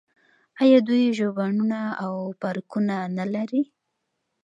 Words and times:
آیا 0.61 0.79
دوی 0.87 1.03
ژوبڼونه 1.17 1.81
او 2.03 2.13
پارکونه 2.41 2.97
نلري؟ 3.17 3.63